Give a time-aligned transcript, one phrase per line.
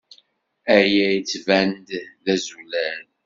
[0.75, 1.87] Aya yettban-d
[2.23, 3.05] d azulal?